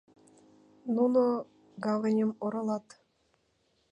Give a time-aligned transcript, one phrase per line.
[0.95, 1.21] Нуно
[1.83, 2.87] гаваньым оролат.